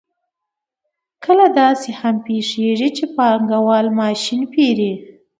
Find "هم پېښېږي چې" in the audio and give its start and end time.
1.99-3.03